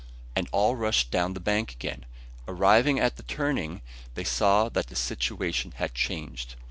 And 0.35 0.49
all 0.51 0.75
rushed 0.75 1.11
down 1.11 1.35
the 1.35 1.39
bank 1.39 1.73
again. 1.73 2.07
Arrived 2.47 2.87
at 2.97 3.17
the 3.17 3.21
turning, 3.21 3.83
they 4.15 4.23
saw 4.23 4.67
that 4.67 4.87
the 4.87 4.95
situation 4.95 5.73
had 5.75 5.93
changed. 5.93 6.55